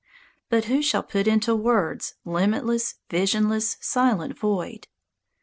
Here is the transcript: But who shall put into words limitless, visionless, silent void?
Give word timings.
But 0.49 0.65
who 0.65 0.81
shall 0.81 1.03
put 1.03 1.27
into 1.27 1.53
words 1.55 2.15
limitless, 2.25 2.95
visionless, 3.11 3.77
silent 3.81 4.35
void? 4.35 4.87